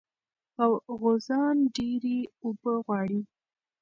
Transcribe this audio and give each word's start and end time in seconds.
غوزان 0.99 1.57
ډېرې 1.75 2.17
اوبه 2.43 2.73
غواړي. 2.85 3.21